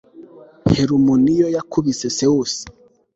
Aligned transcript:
Heruminiyo 0.73 1.47
yakubise 1.55 2.07
Seius 2.17 2.53